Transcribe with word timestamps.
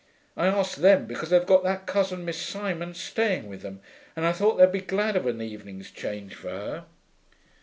I 0.35 0.47
asked 0.47 0.81
them 0.81 1.05
because 1.05 1.29
they've 1.29 1.45
got 1.45 1.63
that 1.63 1.85
cousin, 1.85 2.25
Miss 2.25 2.41
Simon, 2.41 2.95
staying 2.95 3.45
with 3.47 3.61
them, 3.61 3.81
and 4.15 4.25
I 4.25 4.31
thought 4.31 4.55
they'd 4.55 4.71
be 4.71 4.81
glad 4.81 5.15
of 5.15 5.27
an 5.27 5.43
evening's 5.43 5.91
change 5.91 6.33
for 6.33 6.49
her.' 6.49 6.85